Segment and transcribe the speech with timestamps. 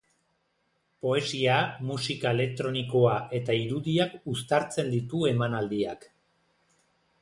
[1.05, 1.57] Poesia,
[1.91, 6.15] musika elektronikoa eta irudiak uztartzen ditu emanaldiak.